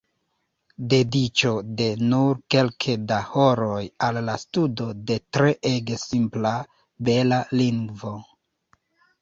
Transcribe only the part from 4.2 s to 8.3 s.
la studo de treege simpla, bela lingvo.